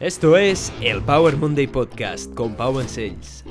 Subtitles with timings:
[0.00, 3.42] Esto es el Power Monday Podcast con Pau Sales.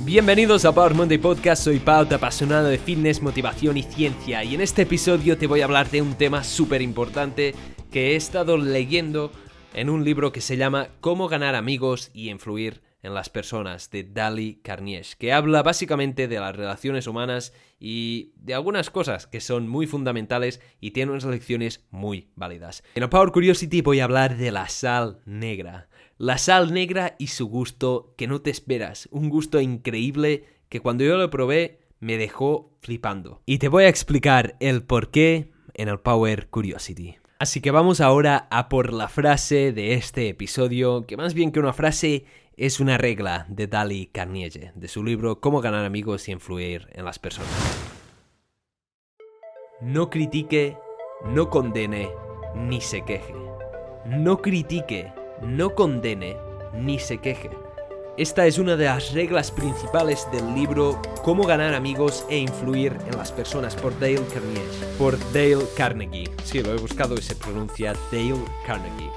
[0.00, 4.62] Bienvenidos a Power Monday Podcast, soy Pau, apasionado de fitness, motivación y ciencia y en
[4.62, 7.54] este episodio te voy a hablar de un tema súper importante
[7.90, 9.30] que he estado leyendo
[9.74, 14.04] en un libro que se llama Cómo ganar amigos y influir en las personas de
[14.04, 19.68] Dali Carnies, que habla básicamente de las relaciones humanas y de algunas cosas que son
[19.68, 22.84] muy fundamentales y tiene unas lecciones muy válidas.
[22.94, 25.88] En el Power Curiosity voy a hablar de la sal negra.
[26.18, 31.04] La sal negra y su gusto que no te esperas, un gusto increíble que cuando
[31.04, 33.42] yo lo probé me dejó flipando.
[33.46, 37.16] Y te voy a explicar el por qué en el Power Curiosity.
[37.40, 41.60] Así que vamos ahora a por la frase de este episodio, que más bien que
[41.60, 42.24] una frase
[42.58, 47.04] es una regla de Dali Carnegie, de su libro Cómo ganar amigos y influir en
[47.04, 47.48] las personas.
[49.80, 50.76] No critique,
[51.24, 52.10] no condene,
[52.56, 53.32] ni se queje.
[54.06, 56.36] No critique, no condene,
[56.74, 57.50] ni se queje.
[58.16, 63.16] Esta es una de las reglas principales del libro Cómo ganar amigos e influir en
[63.16, 64.96] las personas por Dale Carnegie.
[64.98, 66.28] Por Dale Carnegie.
[66.42, 68.34] Sí, lo he buscado y se pronuncia Dale
[68.66, 69.10] Carnegie.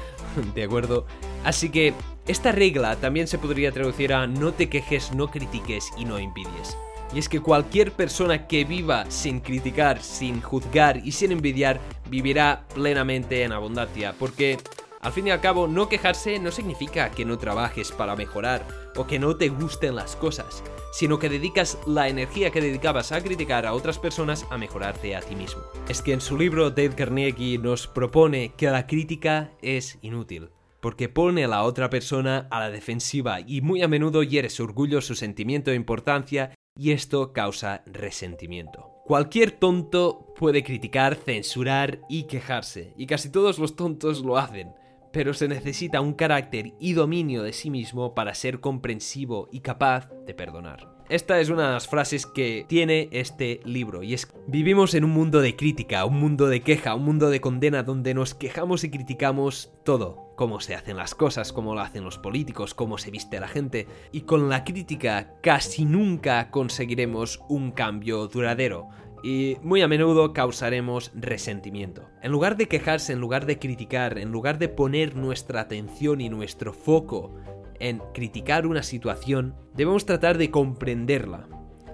[0.56, 1.06] ¿De acuerdo?
[1.44, 1.94] Así que
[2.28, 6.76] esta regla también se podría traducir a no te quejes, no critiques y no envidies.
[7.14, 12.66] Y es que cualquier persona que viva sin criticar, sin juzgar y sin envidiar, vivirá
[12.74, 14.58] plenamente en abundancia, porque
[15.00, 19.06] al fin y al cabo no quejarse no significa que no trabajes para mejorar o
[19.06, 20.62] que no te gusten las cosas,
[20.92, 25.22] sino que dedicas la energía que dedicabas a criticar a otras personas a mejorarte a
[25.22, 25.62] ti mismo.
[25.88, 31.08] Es que en su libro Dave Carnegie nos propone que la crítica es inútil porque
[31.08, 35.00] pone a la otra persona a la defensiva y muy a menudo hiere su orgullo,
[35.00, 38.92] su sentimiento de importancia y esto causa resentimiento.
[39.04, 44.74] Cualquier tonto puede criticar, censurar y quejarse, y casi todos los tontos lo hacen,
[45.12, 50.10] pero se necesita un carácter y dominio de sí mismo para ser comprensivo y capaz
[50.26, 50.97] de perdonar.
[51.08, 55.10] Esta es una de las frases que tiene este libro y es vivimos en un
[55.10, 58.90] mundo de crítica, un mundo de queja, un mundo de condena donde nos quejamos y
[58.90, 63.40] criticamos todo, cómo se hacen las cosas, cómo lo hacen los políticos, cómo se viste
[63.40, 63.86] la gente.
[64.12, 68.90] Y con la crítica casi nunca conseguiremos un cambio duradero.
[69.24, 72.10] Y muy a menudo causaremos resentimiento.
[72.22, 76.28] En lugar de quejarse, en lugar de criticar, en lugar de poner nuestra atención y
[76.28, 77.34] nuestro foco
[77.80, 81.48] en criticar una situación, debemos tratar de comprenderla.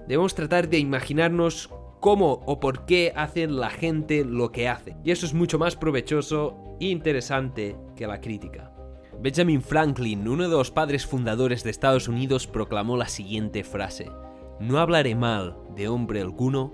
[0.07, 1.69] Debemos tratar de imaginarnos
[1.99, 4.95] cómo o por qué hace la gente lo que hace.
[5.03, 8.71] Y eso es mucho más provechoso e interesante que la crítica.
[9.19, 14.11] Benjamin Franklin, uno de los padres fundadores de Estados Unidos, proclamó la siguiente frase.
[14.59, 16.73] No hablaré mal de hombre alguno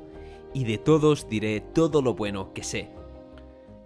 [0.53, 2.89] y de todos diré todo lo bueno que sé.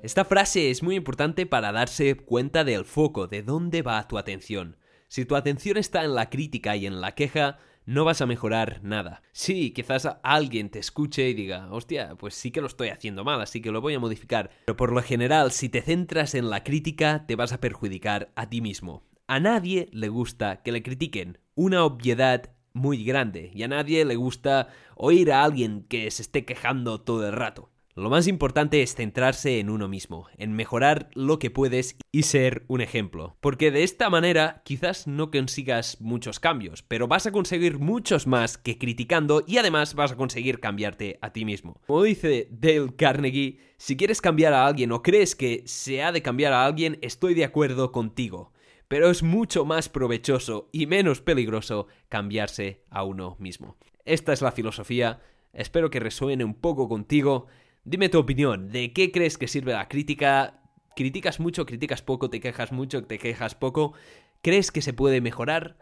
[0.02, 4.78] Esta frase es muy importante para darse cuenta del foco, de dónde va tu atención.
[5.08, 8.80] Si tu atención está en la crítica y en la queja, no vas a mejorar
[8.84, 9.22] nada.
[9.32, 13.42] Sí, quizás alguien te escuche y diga, hostia, pues sí que lo estoy haciendo mal,
[13.42, 14.50] así que lo voy a modificar.
[14.66, 18.50] Pero por lo general, si te centras en la crítica, te vas a perjudicar a
[18.50, 19.04] ti mismo.
[19.28, 21.40] A nadie le gusta que le critiquen.
[21.56, 23.52] Una obviedad muy grande.
[23.54, 27.72] Y a nadie le gusta oír a alguien que se esté quejando todo el rato.
[27.98, 32.66] Lo más importante es centrarse en uno mismo, en mejorar lo que puedes y ser
[32.68, 33.38] un ejemplo.
[33.40, 38.58] Porque de esta manera quizás no consigas muchos cambios, pero vas a conseguir muchos más
[38.58, 41.80] que criticando y además vas a conseguir cambiarte a ti mismo.
[41.88, 46.22] Como dice Dale Carnegie, si quieres cambiar a alguien o crees que se ha de
[46.22, 48.52] cambiar a alguien, estoy de acuerdo contigo.
[48.90, 53.78] Pero es mucho más provechoso y menos peligroso cambiarse a uno mismo.
[54.04, 55.22] Esta es la filosofía,
[55.54, 57.48] espero que resuene un poco contigo.
[57.88, 60.60] Dime tu opinión, ¿de qué crees que sirve la crítica?
[60.96, 63.94] ¿Criticas mucho, criticas poco, te quejas mucho, te quejas poco?
[64.42, 65.78] ¿Crees que se puede mejorar?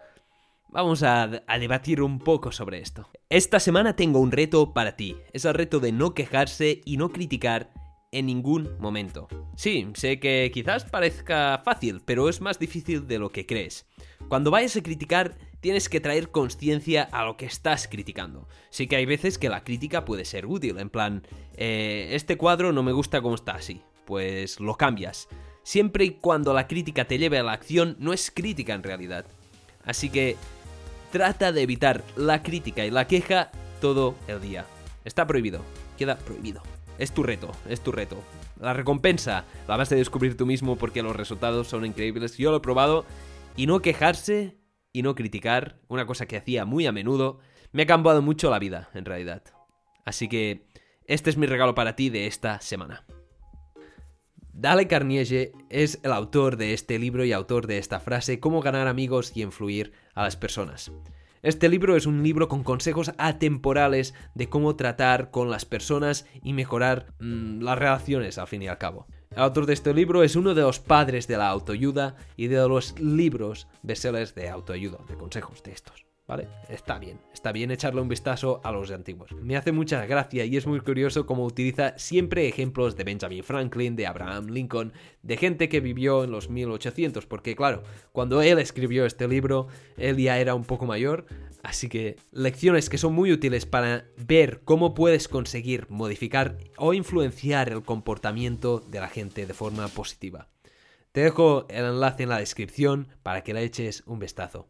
[0.67, 1.27] Vamos a,
[1.57, 3.07] debatir un poco sobre esto.
[3.29, 5.15] Esta semana tengo un reto para ti.
[5.31, 7.71] Es el reto de no quejarse y no criticar
[8.11, 9.29] en ningún momento.
[9.55, 13.87] Sí, sé que quizás parezca fácil, pero es más difícil de lo que crees.
[14.27, 18.49] Cuando vayas a criticar, tienes que traer conciencia a lo que estás criticando.
[18.69, 21.25] Sí que hay veces que la crítica puede ser útil, en plan,
[21.55, 25.29] eh, este cuadro no me gusta como está así, pues lo cambias.
[25.63, 29.25] Siempre y cuando la crítica te lleve a la acción, no es crítica en realidad.
[29.85, 30.35] Así que
[31.13, 33.49] trata de evitar la crítica y la queja
[33.79, 34.65] todo el día.
[35.05, 35.61] Está prohibido,
[35.97, 36.61] queda prohibido.
[36.99, 38.21] Es tu reto, es tu reto.
[38.59, 42.37] La recompensa la vas a descubrir tú mismo porque los resultados son increíbles.
[42.37, 43.05] Yo lo he probado
[43.55, 44.57] y no quejarse
[44.93, 47.39] y no criticar, una cosa que hacía muy a menudo,
[47.71, 49.41] Me ha cambiado mucho la vida, en realidad.
[50.05, 50.67] Así que
[51.07, 53.03] este es mi regalo para ti de esta semana.
[54.53, 58.87] Dale Carnegie es el autor de este libro y autor de esta frase, Cómo ganar
[58.87, 60.91] amigos y influir a las personas.
[61.41, 66.53] Este libro es un libro con consejos atemporales de cómo tratar con las personas y
[66.53, 69.07] mejorar mm, las relaciones al fin y al cabo.
[69.35, 72.67] El autor de este libro es uno de los padres de la autoayuda y de
[72.67, 76.05] los libros bestsellers de autoayuda, de consejos de estos.
[76.27, 76.47] ¿Vale?
[76.69, 79.33] Está bien, está bien echarle un vistazo a los antiguos.
[79.33, 83.95] Me hace mucha gracia y es muy curioso cómo utiliza siempre ejemplos de Benjamin Franklin,
[83.95, 84.93] de Abraham Lincoln,
[85.23, 87.83] de gente que vivió en los 1800, porque claro,
[88.13, 91.25] cuando él escribió este libro, él ya era un poco mayor,
[91.63, 97.69] así que lecciones que son muy útiles para ver cómo puedes conseguir modificar o influenciar
[97.69, 100.49] el comportamiento de la gente de forma positiva.
[101.13, 104.67] Te dejo el enlace en la descripción para que le eches un vistazo.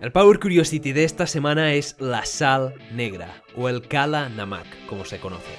[0.00, 5.04] El Power Curiosity de esta semana es la sal negra, o el Kala Namak, como
[5.04, 5.50] se conoce.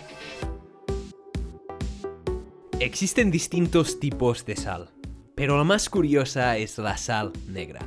[2.79, 4.91] Existen distintos tipos de sal,
[5.39, 7.79] pero la más curiosa es la sal negra.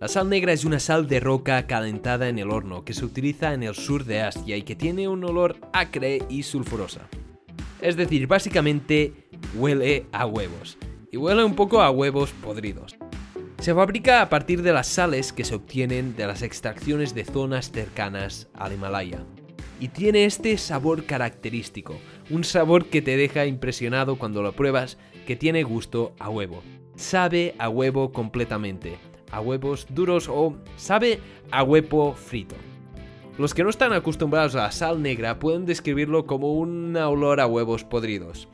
[0.00, 3.52] La sal negra es una sal de roca calentada en el horno que se utiliza
[3.52, 7.02] en el sur de Asia y que tiene un olor acre y sulfurosa.
[7.82, 10.78] Es decir, básicamente huele a huevos,
[11.12, 12.96] y huele un poco a huevos podridos.
[13.58, 17.70] Se fabrica a partir de las sales que se obtienen de las extracciones de zonas
[17.70, 19.26] cercanas al Himalaya.
[19.78, 21.98] Y tiene este sabor característico,
[22.30, 24.96] un sabor que te deja impresionado cuando lo pruebas,
[25.26, 26.62] que tiene gusto a huevo.
[26.96, 28.98] Sabe a huevo completamente,
[29.30, 31.20] a huevos duros o sabe
[31.50, 32.56] a huevo frito.
[33.38, 37.46] Los que no están acostumbrados a la sal negra pueden describirlo como un olor a
[37.46, 38.48] huevos podridos.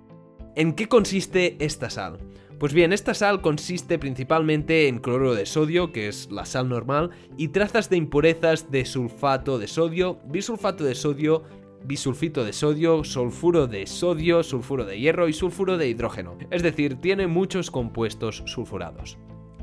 [0.55, 2.19] ¿En qué consiste esta sal?
[2.59, 7.11] Pues bien, esta sal consiste principalmente en cloruro de sodio, que es la sal normal,
[7.37, 11.43] y trazas de impurezas de sulfato de sodio, bisulfato de sodio,
[11.87, 16.37] bisulfito de sodio, sulfuro de sodio, sulfuro de hierro y sulfuro de hidrógeno.
[16.51, 19.19] Es decir, tiene muchos compuestos sulfurados.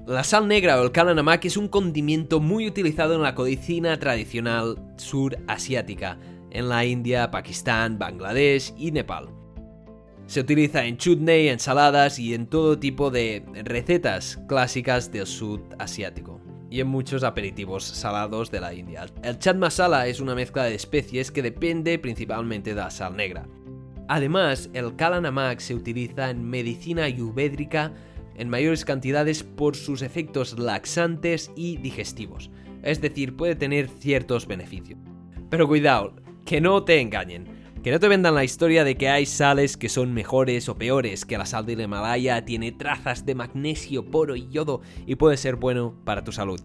[0.07, 4.77] La sal negra o el kalanamak es un condimento muy utilizado en la cocina tradicional
[4.97, 6.17] surasiática,
[6.51, 9.29] en la India, Pakistán, Bangladesh y Nepal.
[10.25, 16.41] Se utiliza en chutney, ensaladas y en todo tipo de recetas clásicas del sud asiático
[16.73, 19.05] y en muchos aperitivos salados de la India.
[19.21, 23.47] El chat masala es una mezcla de especies que depende principalmente de la sal negra.
[24.07, 27.93] Además, el kala namak se utiliza en medicina ayurvédica
[28.35, 32.49] en mayores cantidades por sus efectos laxantes y digestivos,
[32.81, 34.97] es decir, puede tener ciertos beneficios.
[35.51, 37.62] Pero cuidado, que no te engañen.
[37.83, 41.25] Que no te vendan la historia de que hay sales que son mejores o peores,
[41.25, 45.57] que la sal del Himalaya tiene trazas de magnesio, poro y yodo y puede ser
[45.57, 46.62] bueno para tu salud.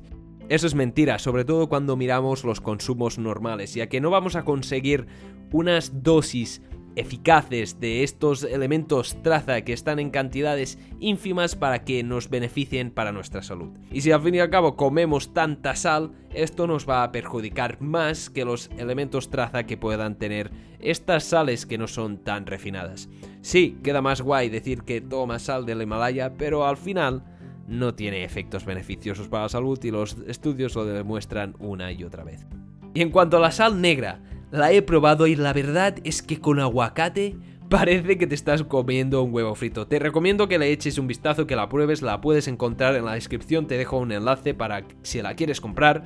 [0.49, 4.44] Eso es mentira, sobre todo cuando miramos los consumos normales, ya que no vamos a
[4.44, 5.09] conseguir
[5.50, 6.62] unas dosis
[6.96, 13.12] eficaces de estos elementos traza que están en cantidades ínfimas para que nos beneficien para
[13.12, 13.70] nuestra salud.
[13.90, 17.81] Y si al fin y al cabo comemos tanta sal, esto nos va a perjudicar
[17.81, 20.50] más que los elementos traza que puedan tener
[20.81, 23.08] estas sales que no son tan refinadas.
[23.41, 27.23] Sí, queda más guay decir que toma sal del Himalaya, pero al final
[27.69, 32.25] no tiene efectos beneficiosos para la salud y los estudios lo demuestran una y otra
[32.25, 32.46] vez.
[32.94, 36.40] Y en cuanto a la sal negra, la he probado y la verdad es que
[36.40, 37.36] con aguacate
[37.69, 39.86] parece que te estás comiendo un huevo frito.
[39.86, 43.12] Te recomiendo que le eches un vistazo, que la pruebes, la puedes encontrar en la
[43.12, 46.05] descripción, te dejo un enlace para si la quieres comprar.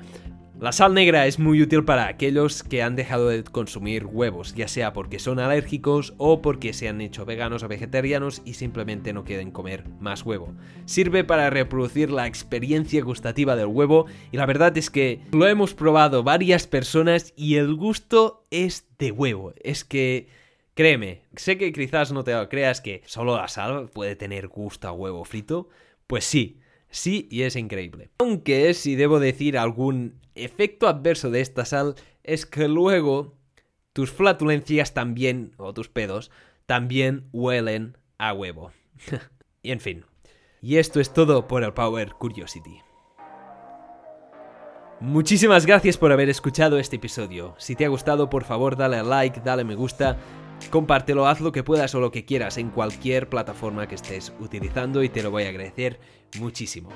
[0.63, 4.69] La sal negra es muy útil para aquellos que han dejado de consumir huevos, ya
[4.69, 9.25] sea porque son alérgicos o porque se han hecho veganos o vegetarianos y simplemente no
[9.25, 10.55] quieren comer más huevo.
[10.85, 15.75] Sirve para reproducir la experiencia gustativa del huevo y la verdad es que lo hemos
[15.75, 19.55] probado varias personas y el gusto es de huevo.
[19.65, 20.29] Es que...
[20.75, 24.93] Créeme, sé que quizás no te creas que solo la sal puede tener gusto a
[24.93, 25.71] huevo frito.
[26.07, 26.62] Pues sí,
[26.93, 28.11] sí y es increíble.
[28.19, 33.35] Aunque si debo decir algún efecto adverso de esta sal es que luego
[33.93, 36.31] tus flatulencias también, o tus pedos,
[36.67, 38.71] también huelen a huevo.
[39.63, 40.05] y en fin.
[40.61, 42.81] Y esto es todo por el Power Curiosity.
[45.03, 47.57] Muchísimas gracias por haber escuchado este episodio.
[47.59, 50.17] Si te ha gustado, por favor, dale a like, dale me gusta,
[50.71, 55.03] compártelo, haz lo que puedas o lo que quieras en cualquier plataforma que estés utilizando
[55.03, 55.99] y te lo voy a agradecer
[56.39, 56.91] muchísimo.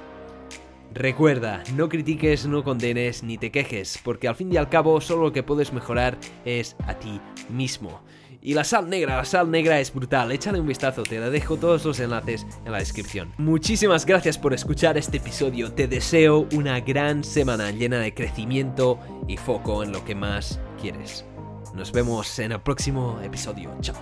[0.94, 5.25] Recuerda, no critiques, no condenes ni te quejes, porque al fin y al cabo solo
[5.25, 7.20] lo que puedes mejorar es a ti
[7.50, 8.02] mismo.
[8.43, 11.85] Y la sal negra, la sal negra es brutal, échale un vistazo, te dejo todos
[11.85, 13.33] los enlaces en la descripción.
[13.38, 19.37] Muchísimas gracias por escuchar este episodio, te deseo una gran semana llena de crecimiento y
[19.37, 21.25] foco en lo que más quieres.
[21.75, 23.97] Nos vemos en el próximo episodio, chao.